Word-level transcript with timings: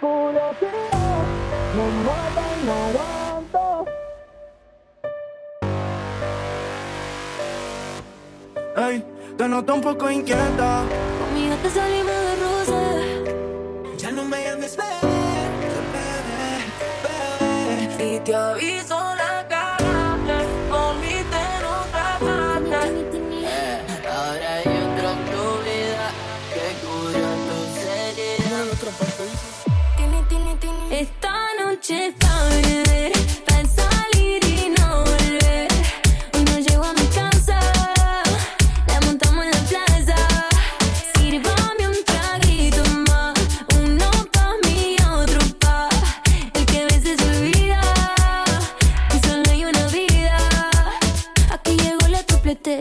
puro 0.00 0.54
tío, 0.60 1.00
nos 1.76 1.92
matan 2.06 2.66
nadando. 2.66 3.86
Ay, 8.76 9.04
te 9.36 9.48
noto 9.48 9.74
un 9.74 9.80
poco 9.80 10.10
inquieta. 10.10 10.82
Conmigo 11.20 11.56
te 11.62 11.70
salimos 11.70 12.13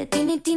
tiene, 0.05 0.39
tiene. 0.39 0.52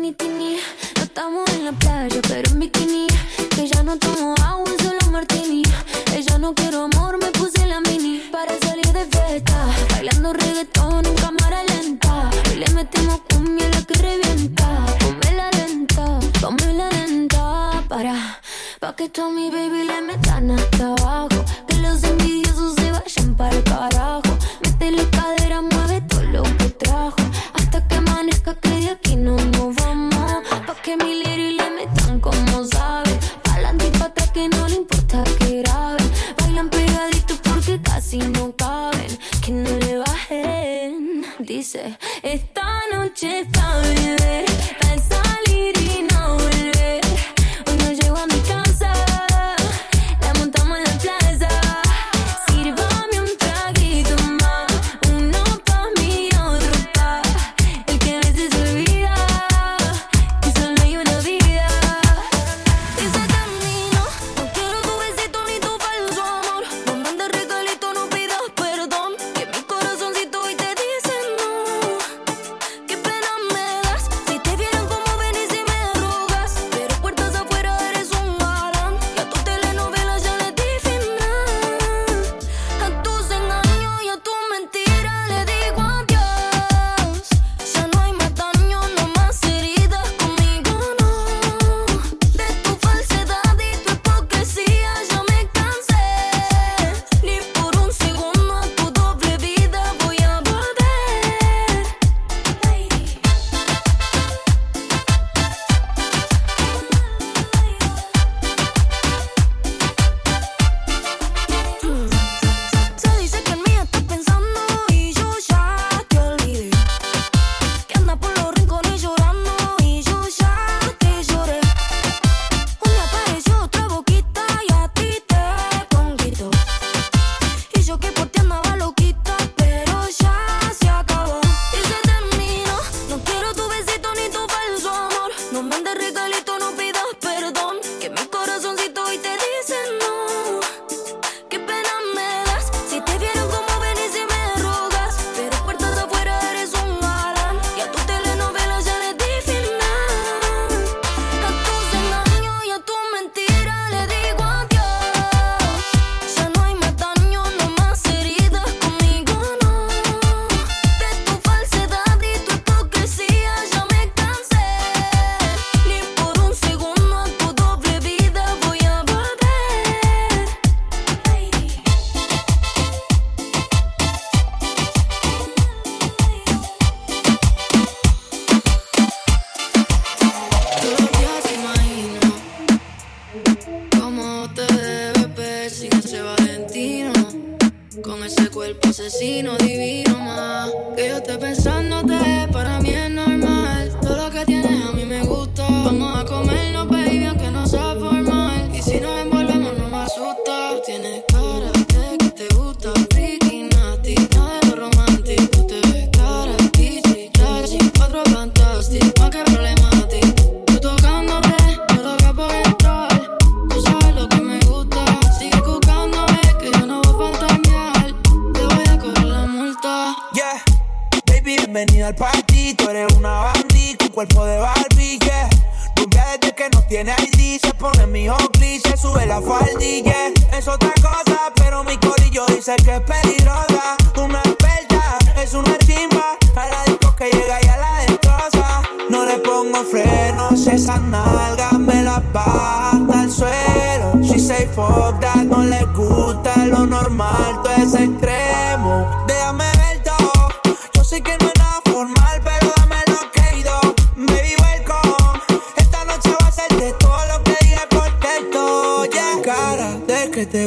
Tú 222.56 222.88
eres 222.88 223.12
una 223.14 223.53
bandita, 223.53 224.06
un 224.06 224.10
cuerpo 224.10 224.44
de 224.47 224.58
Barbie, 224.58 225.18
yeah. 225.18 225.48
Rubia 225.97 226.24
desde 226.41 226.54
que 226.54 226.70
no 226.70 226.82
tiene 226.84 227.14
ID, 227.20 227.60
se 227.60 227.74
pone 227.74 228.06
mi 228.06 228.28
hockey, 228.28 228.80
se 228.80 228.97
sube 228.97 229.26
la 229.26 229.42
faldilla. 229.42 230.12
Yeah. 230.12 230.58
Es 230.58 230.66
otra 230.66 230.92
cosa, 230.94 231.53
pero 231.54 231.84
mi 231.84 231.97
corillo 231.98 232.47
dice 232.47 232.74
que 232.76 232.97
es 232.97 233.00
peligrosa. 233.03 233.97
Una 234.16 234.41
experta, 234.41 235.18
es 235.36 235.53
una 235.53 235.76
chimba, 235.78 236.38
a 236.56 236.66
la 236.66 236.82
disco 236.86 237.14
que 237.14 237.30
llega 237.30 237.58
y 237.62 237.68
a 237.68 237.76
la 237.76 238.00
destroza. 238.06 238.82
No 239.10 239.26
le 239.26 239.38
pongo 239.38 239.84
frenos, 239.84 240.66
esas 240.66 241.03
nalgas 241.03 241.74
me 241.74 242.03
las 242.03 242.22
baja 242.32 242.92
al 243.12 243.30
suelo. 243.30 244.18
She 244.22 244.38
say 244.38 244.66
fuck 244.74 245.20
that, 245.20 245.44
no 245.44 245.62
le 245.62 245.84
gusta 245.94 246.56
lo 246.66 246.86
normal, 246.86 247.60
todo 247.62 247.74
es 247.74 247.94
extremo. 247.94 249.24
Déjame 249.28 249.66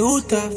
gusta, 0.09 0.49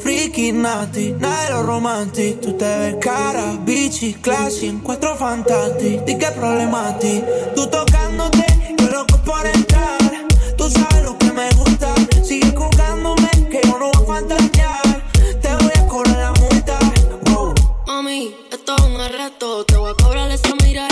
nada 0.54 0.86
de 0.86 1.50
lo 1.50 1.62
romantic. 1.62 2.40
Tú 2.40 2.54
te 2.54 2.64
ves 2.64 2.96
cara, 3.00 3.58
bichi, 3.64 4.14
classy, 4.14 4.66
encuentro 4.68 5.14
fantástico. 5.16 6.04
Di 6.06 6.16
que 6.16 6.30
problema 6.30 6.88
a 6.88 6.98
ti. 6.98 7.22
Tú 7.54 7.66
tocándote, 7.66 8.46
yo 8.78 8.86
loco 8.88 9.18
por 9.24 9.46
entrar. 9.46 9.98
Tú 10.56 10.70
sabes 10.70 11.04
lo 11.04 11.18
que 11.18 11.30
me 11.32 11.50
gusta. 11.50 11.94
Sigue 12.24 12.54
jugándome, 12.56 13.30
que 13.50 13.60
yo 13.62 13.78
no 13.78 13.90
voy 13.92 14.02
a 14.02 14.06
fantasear. 14.06 15.02
Te 15.42 15.48
voy 15.56 15.76
a 15.76 15.86
cobrar 15.86 16.16
la 16.16 16.32
multa. 16.40 16.78
Wow. 17.26 17.54
Mami, 17.86 18.34
esto 18.50 18.74
es 18.76 18.82
un 18.82 19.00
arresto. 19.00 19.64
Te 19.66 19.76
voy 19.76 19.90
a 19.90 20.02
cobrar 20.02 20.30
esa 20.30 20.54
miradita 20.62 20.91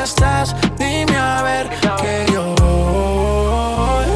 Dime 0.00 1.14
a 1.14 1.42
ver 1.42 1.68
que 2.00 2.24
yo 2.32 2.54
voy. 2.56 4.06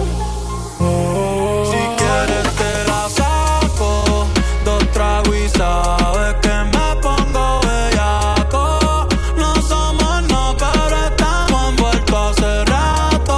Si 1.71 1.77
quieres 1.99 2.49
te 2.57 2.85
la 2.89 3.07
saco, 3.11 4.27
dos 4.65 4.91
tragos 4.93 5.37
y 5.37 5.47
sabes 5.51 6.37
que 6.41 6.55
me 6.73 6.97
pongo 7.03 7.61
bellaco. 7.61 9.07
No 9.37 9.55
somos 9.57 10.23
no, 10.23 10.57
pero 10.57 10.97
estamos 11.05 11.69
envueltos 11.69 12.39
hace 12.39 12.65
rato. 12.65 13.37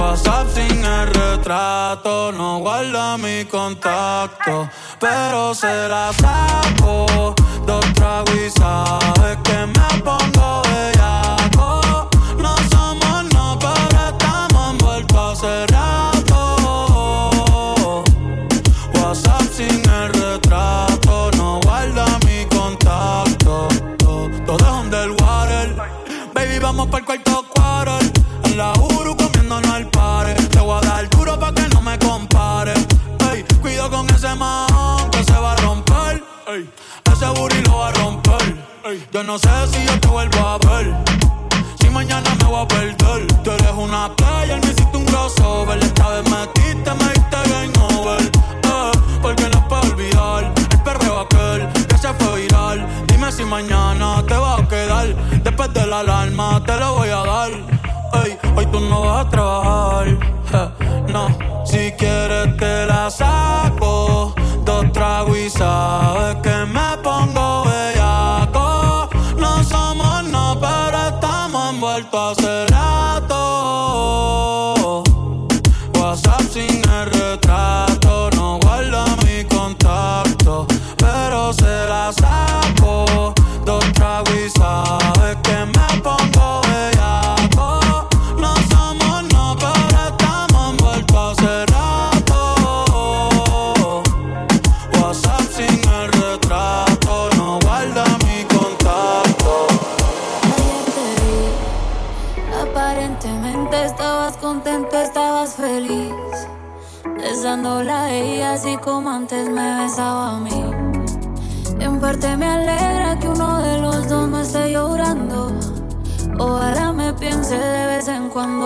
WhatsApp 0.00 0.48
sin 0.52 0.84
el 0.84 1.06
retrato, 1.14 2.32
no 2.32 2.58
guarda 2.58 3.16
mi 3.18 3.44
contacto, 3.44 4.68
pero 4.98 5.54
se 5.54 5.88
la 5.88 6.12
saco. 6.12 7.36
Dos 7.66 7.84
tragos 7.94 8.30
y 8.36 8.48
sabes 8.50 9.36
que 9.42 9.66
me 9.66 10.02
pongo 10.02 10.65
no 39.36 39.40
sé 39.40 39.76
si 39.76 39.86
yo 39.86 40.00
te 40.00 40.08
vuelvo 40.08 40.38
a 40.38 40.58
ver. 40.58 40.96
Si 41.80 41.90
mañana 41.90 42.34
me 42.40 42.44
voy 42.46 42.62
a 42.62 42.68
perder. 42.68 43.26
Tú 43.42 43.50
eres 43.50 43.72
una 43.76 44.08
playa, 44.16 44.56
me 44.56 44.70
hiciste 44.70 44.96
un 44.96 45.04
crossover. 45.04 45.78
Esta 45.78 46.08
vez 46.08 46.30
metiste, 46.30 46.90
me 46.94 47.08
diste 47.12 47.36
game 47.50 47.72
over. 47.92 48.22
Eh, 48.22 48.92
porque 49.20 49.48
no 49.50 49.68
puedo 49.68 49.82
olvidar 49.92 50.52
el 50.70 50.80
perreo 50.82 51.20
aquel 51.20 51.68
que 51.86 51.98
se 51.98 52.14
fue 52.14 52.40
viral. 52.40 52.86
Dime 53.08 53.30
si 53.30 53.44
mañana 53.44 54.24
te 54.26 54.36
va 54.36 54.56
a 54.56 54.68
quedar. 54.68 55.14
Después 55.42 55.72
de 55.74 55.86
la 55.86 56.00
alarma 56.00 56.62
te 56.64 56.76
lo 56.78 56.94
voy 56.94 57.08
a 57.10 57.22
dar. 57.24 57.50
Ey, 58.24 58.38
hoy 58.56 58.66
tú 58.66 58.80
no 58.80 59.02
vas 59.02 59.26
a 59.26 59.28
trabajar. 59.28 60.18
no, 61.12 61.28
si 61.66 61.92
quieres 61.92 62.56
te 62.56 62.86
la 62.86 63.10
saco. 63.10 64.34
Dos 64.64 64.92
tragos 64.92 65.36
y 65.36 65.50
sabes 65.50 66.35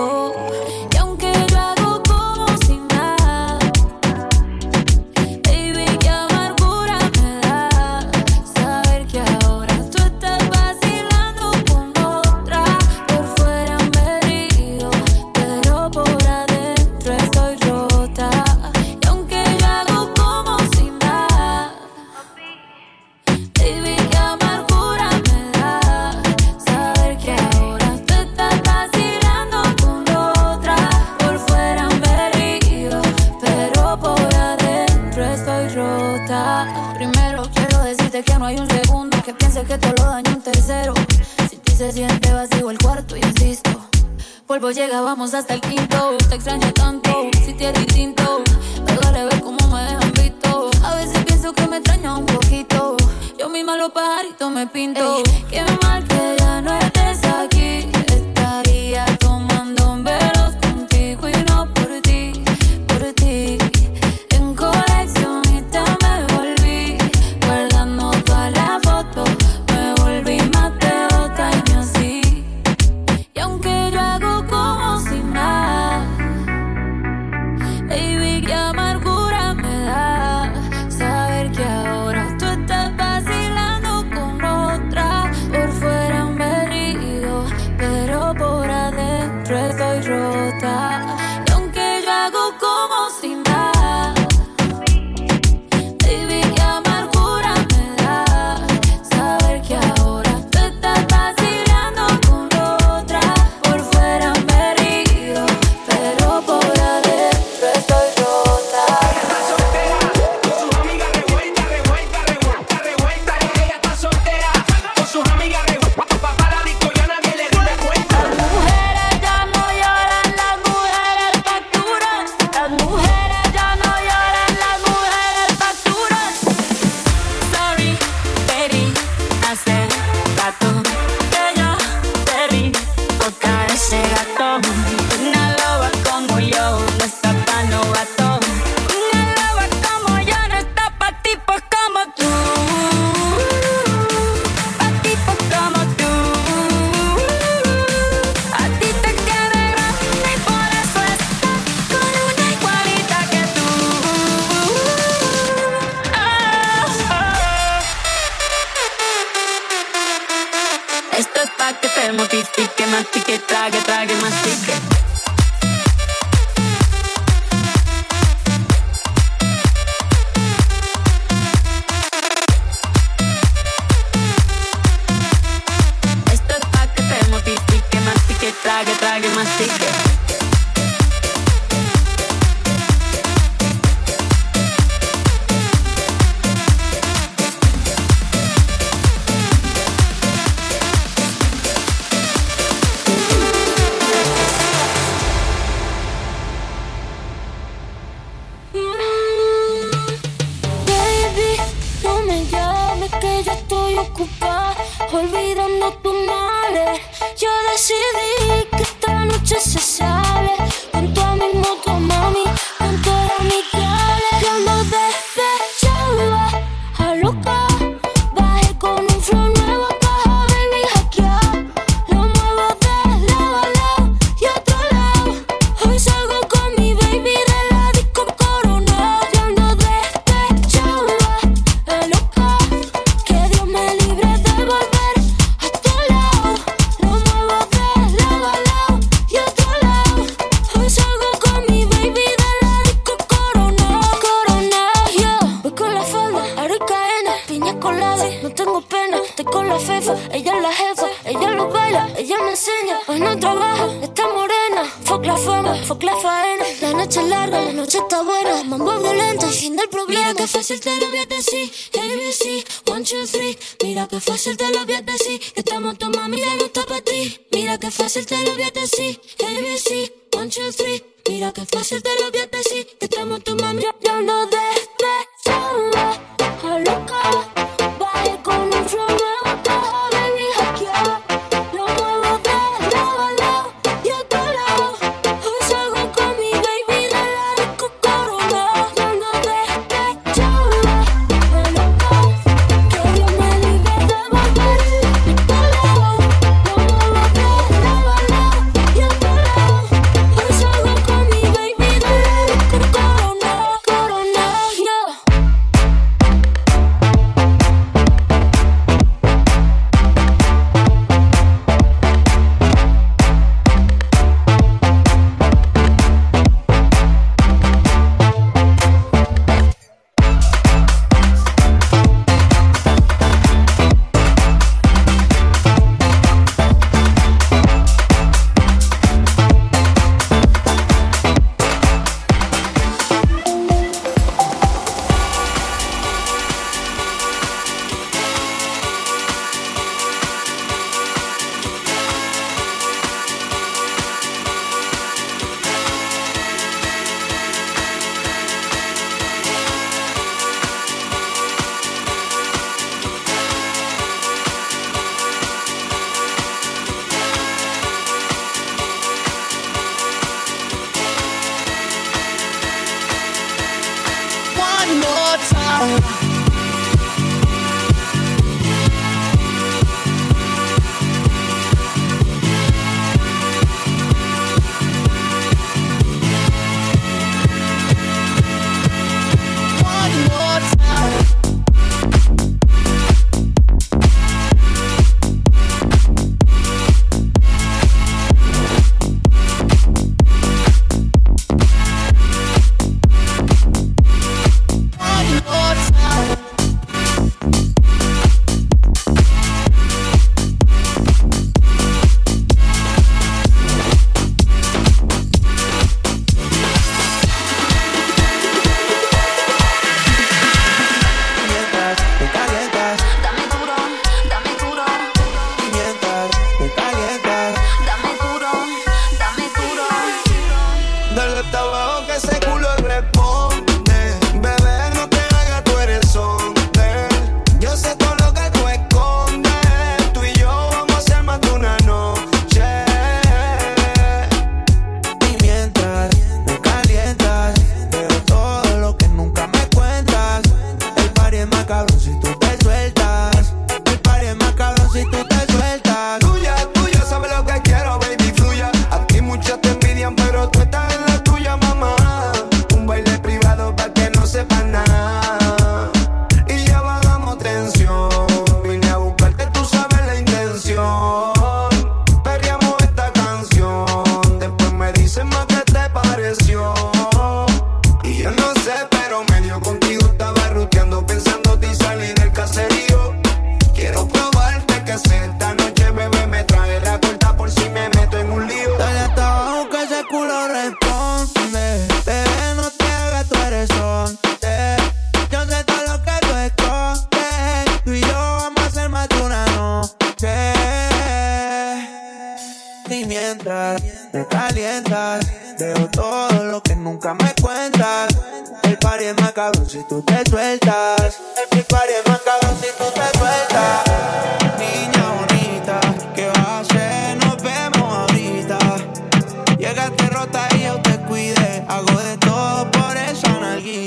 en 0.01 0.07
cuando. 0.09 1.21
Y 1.21 1.30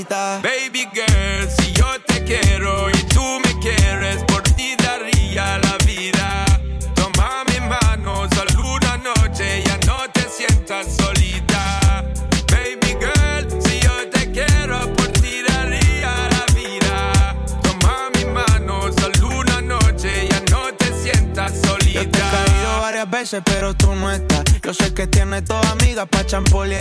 Baby 0.09 0.85
girl, 0.93 1.49
si 1.57 1.71
yo 1.71 1.85
te 2.05 2.23
quiero 2.25 2.89
y 2.89 3.03
tú 3.07 3.21
me 3.21 3.59
quieres, 3.59 4.21
por 4.25 4.41
ti 4.41 4.75
daría 4.77 5.57
la 5.59 5.77
vida. 5.85 6.45
Toma 6.93 7.43
mi 7.45 7.59
mano, 7.61 8.27
solo 8.35 8.75
una 8.75 8.97
noche, 8.97 9.63
ya 9.65 9.77
no 9.87 9.97
te 10.11 10.23
sientas 10.29 10.97
solita. 10.97 12.03
Baby 12.51 12.97
girl, 12.99 13.61
si 13.61 13.79
yo 13.79 14.09
te 14.09 14.29
quiero, 14.31 14.93
por 14.93 15.07
ti 15.13 15.41
daría 15.47 16.27
la 16.29 16.53
vida. 16.53 17.35
Toma 17.61 18.09
mi 18.13 18.25
mano, 18.25 18.91
solo 18.99 19.39
una 19.39 19.61
noche, 19.61 20.27
ya 20.29 20.41
no 20.51 20.73
te 20.73 20.87
sientas 21.01 21.53
solita. 21.65 22.03
Yo 22.03 22.09
te 22.09 22.19
he 22.19 22.21
caído 22.21 22.81
varias 22.81 23.09
veces, 23.09 23.41
pero 23.45 23.73
tú 23.73 23.95
no 23.95 24.11
estás 24.11 24.32
yo 24.73 24.85
sé 24.85 24.93
que 24.95 25.05
tiene 25.05 25.39
toda 25.43 25.69
amiga 25.69 26.07
pa' 26.07 26.25
champol 26.25 26.71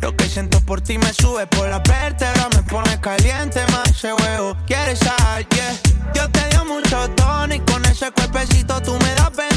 Lo 0.00 0.16
que 0.16 0.28
siento 0.28 0.60
por 0.62 0.80
ti 0.80 0.98
me 0.98 1.12
sube 1.12 1.46
por 1.46 1.68
la 1.68 1.78
vértebra, 1.78 2.48
me 2.56 2.62
pone 2.64 3.00
caliente 3.00 3.60
más 3.70 3.88
ese 3.88 4.12
huevo. 4.14 4.56
¿Quieres 4.66 4.98
sal? 4.98 5.46
Yeah. 5.50 5.76
Yo 6.12 6.28
te 6.28 6.48
dio 6.48 6.64
mucho 6.64 7.08
tono 7.10 7.54
y 7.54 7.60
con 7.60 7.84
ese 7.84 8.10
cuerpecito 8.10 8.82
tú 8.82 8.98
me 8.98 9.14
das 9.14 9.30
pena 9.30 9.55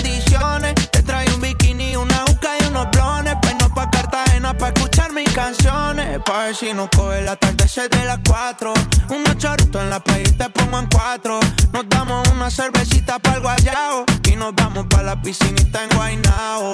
mis 5.14 5.30
canciones. 5.34 6.20
Pa' 6.26 6.46
ver 6.46 6.56
si 6.56 6.74
nos 6.74 6.90
coge 6.90 7.22
la 7.22 7.36
tarde, 7.36 7.68
6 7.68 7.90
de 7.90 8.06
las 8.06 8.20
4. 8.28 8.74
Un 9.10 9.24
chorrito 9.38 9.82
en 9.82 9.90
la 9.90 10.00
playa 10.00 10.24
y 10.28 10.32
te 10.34 10.50
pongo 10.50 10.80
en 10.80 10.88
cuatro. 10.88 11.40
Nos 11.72 11.88
damos 11.88 12.28
una 12.30 12.52
cervecita 12.52 13.20
para 13.20 13.38
el 13.38 13.42
guayao. 13.42 14.06
Y 14.30 14.36
nos 14.36 14.54
vamos 14.54 14.86
para 14.90 15.04
la 15.04 15.22
piscinita 15.22 15.84
en 15.84 15.90
Guaynao. 15.96 16.74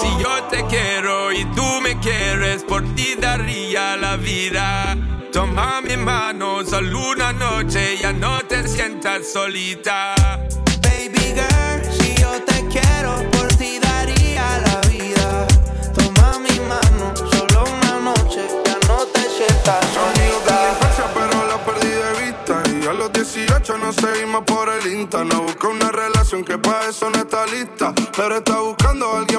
Si 0.00 0.22
yo 0.22 0.44
te 0.44 0.64
quiero 0.66 1.32
y 1.32 1.44
tú 1.56 1.80
me 1.82 1.98
quieres, 1.98 2.62
por 2.62 2.82
ti 2.94 3.16
daría 3.20 3.96
la 3.96 4.16
vida. 4.16 4.96
Toma 5.32 5.80
mi 5.80 5.96
mano, 5.96 6.64
solo 6.64 7.10
una 7.10 7.32
noche, 7.32 7.98
ya 8.00 8.12
no 8.12 8.38
te 8.42 8.66
sientas 8.68 9.32
solita. 9.32 10.14
Baby 10.80 11.34
girl, 11.34 11.92
si 11.98 12.14
yo 12.14 12.30
te 12.44 12.64
quiero 12.68 13.33
fiesta. 19.64 19.80
Sonido 19.92 20.40
de 20.40 20.70
infancia, 20.70 21.04
pero 21.14 21.46
la 21.46 21.64
perdí 21.64 21.88
de 21.88 22.24
vista. 22.24 22.62
Y 22.70 22.86
a 22.86 22.92
los 22.92 23.12
18 23.12 23.78
no 23.78 23.92
seguimos 23.92 24.44
por 24.44 24.68
el 24.68 24.92
Insta. 24.92 25.24
No 25.24 25.42
busca 25.42 25.68
una 25.68 25.90
relación 25.90 26.44
que 26.44 26.58
para 26.58 26.88
eso 26.88 27.10
no 27.10 27.18
está 27.18 27.46
lista. 27.46 27.94
Pero 28.16 28.36
está 28.36 28.58
buscando 28.60 29.16
alguien 29.16 29.33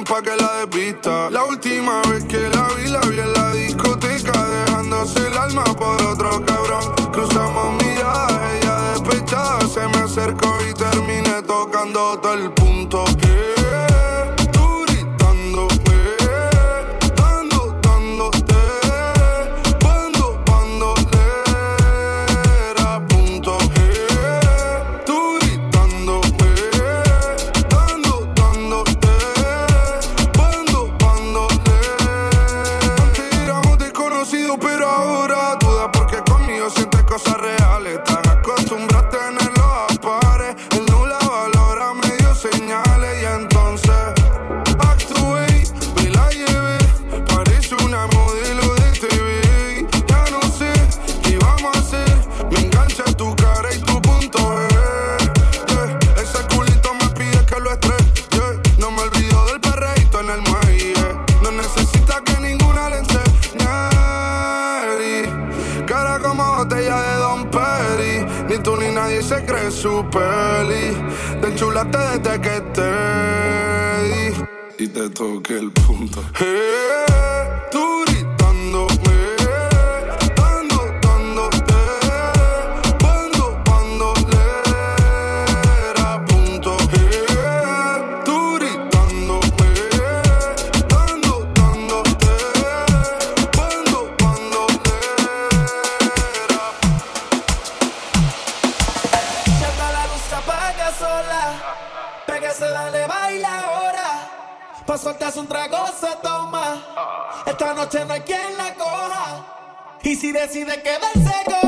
decide 110.48 110.80
quedarse 110.84 111.44
conmigo, 111.46 111.65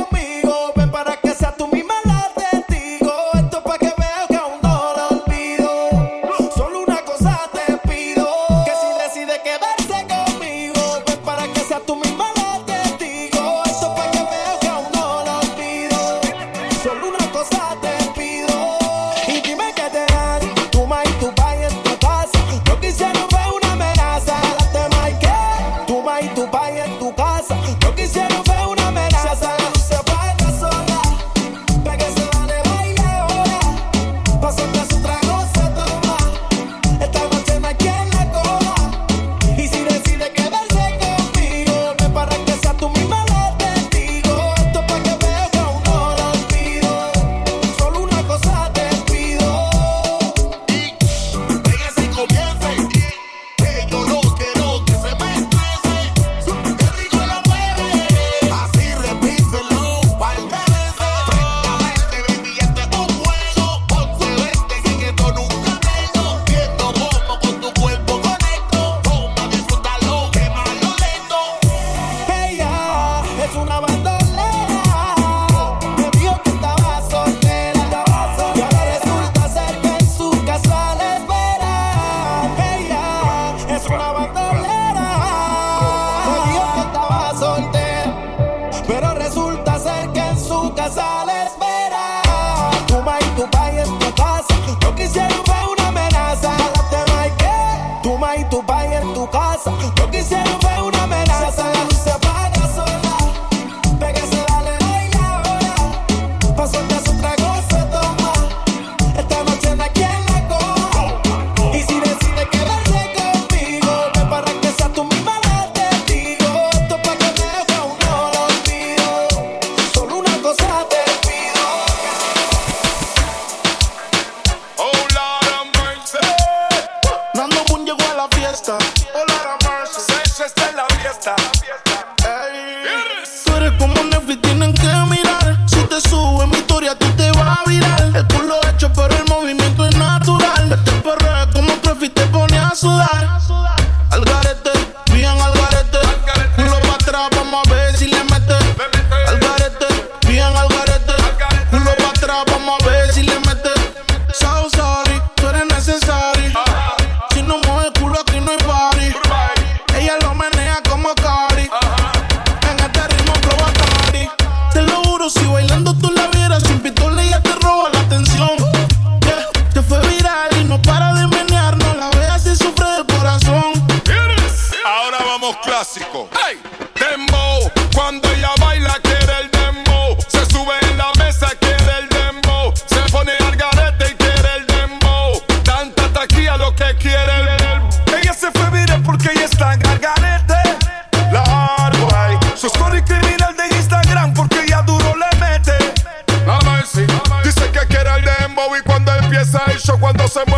tu 99.68 99.76
casa 99.76 99.96
No 99.98 100.12
quisieron 100.12 100.67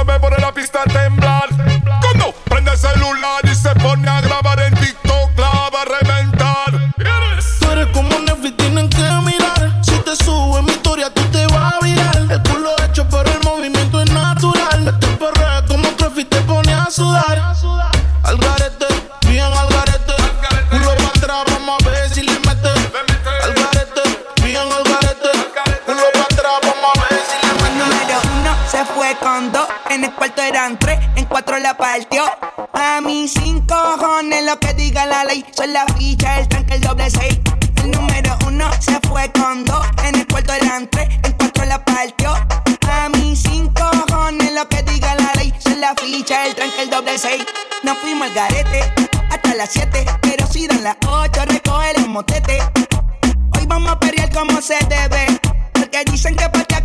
mueve 0.05 0.19
por 0.19 0.31
la 0.31 0.38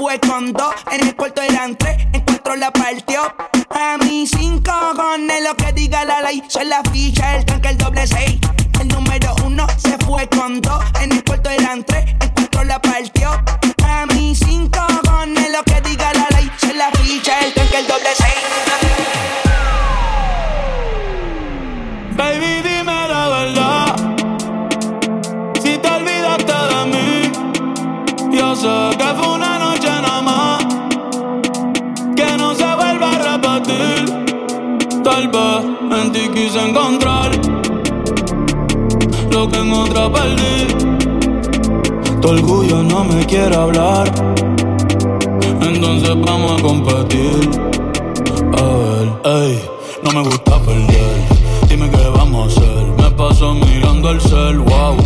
fue 0.00 0.18
con 0.18 0.50
dos. 0.54 0.74
En 0.90 1.06
el 1.06 1.14
cuarto 1.14 1.42
eran 1.42 1.76
tres, 1.76 1.98
en 2.14 2.22
cuatro 2.22 2.56
la 2.56 2.70
partió. 2.72 3.20
A 3.68 3.98
mí 3.98 4.26
cinco 4.26 4.72
cojones 4.96 5.42
lo 5.46 5.54
que 5.56 5.72
diga 5.74 6.06
la 6.06 6.22
ley. 6.22 6.42
Soy 6.48 6.64
la 6.64 6.80
ficha, 6.90 7.36
el 7.36 7.44
tanque, 7.44 7.68
el 7.68 7.76
doble 7.76 8.06
seis. 8.06 8.38
El 8.80 8.88
número 8.88 9.34
uno 9.44 9.66
se 9.76 9.98
fue 10.06 10.26
con 10.30 10.62
dos. 10.62 10.82
En 11.02 11.12
el 11.12 11.22
cuarto 11.22 11.50
eran 11.50 11.84
tres, 11.84 12.06
en 12.18 12.30
cuatro 12.34 12.64
la 12.64 12.80
partió. 12.80 13.30
A 13.84 14.06
mí 14.06 14.34
cinco 14.34 14.80
cojones 15.04 15.52
lo 15.52 15.62
que 15.64 15.80
diga 15.82 16.14
la 16.14 16.26
ley. 16.30 16.50
Soy 16.56 16.72
la 16.72 16.90
ficha, 16.92 17.38
el 17.40 17.52
tanque, 17.52 17.78
el 17.80 17.86
doble 17.86 18.08
seis. 18.16 18.34
Baby, 22.16 22.62
dime 22.62 23.08
la 23.08 23.28
verdad. 23.28 23.96
Si 25.62 25.76
te 25.76 25.88
olvidaste 25.90 26.52
de 26.72 26.86
mí, 26.92 27.32
yo 28.32 28.56
sé 28.56 28.96
que 28.96 29.09
encontrar 36.68 37.30
lo 39.30 39.48
que 39.48 39.58
en 39.58 39.72
otra 39.72 40.12
perdí. 40.12 40.66
Tu 42.20 42.28
orgullo 42.28 42.82
no 42.82 43.04
me 43.04 43.24
quiere 43.26 43.54
hablar. 43.54 44.10
Entonces 45.62 46.14
vamos 46.26 46.58
a 46.58 46.62
competir. 46.62 47.50
A 48.58 48.62
ver, 48.62 49.08
ey, 49.24 49.62
no 50.02 50.10
me 50.12 50.22
gusta 50.22 50.58
perder. 50.60 51.16
Dime 51.68 51.90
qué 51.90 52.08
vamos 52.14 52.44
a 52.44 52.60
hacer. 52.60 52.86
Me 52.98 53.10
paso 53.12 53.54
mirando 53.54 54.10
el 54.10 54.20
cel, 54.20 54.58
wow, 54.58 54.96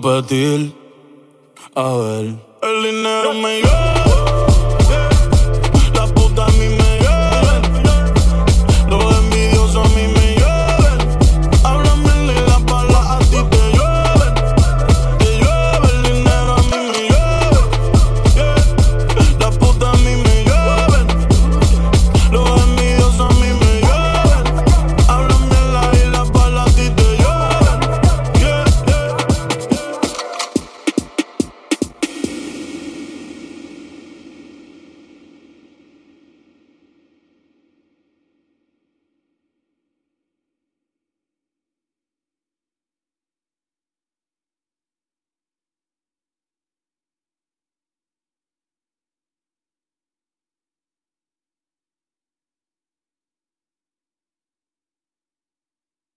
competir. 0.00 0.74
A 1.74 1.92
ver, 1.96 2.34
el 2.62 2.82
dinero 2.82 3.34
me 3.34 3.60
llega. 3.60 4.23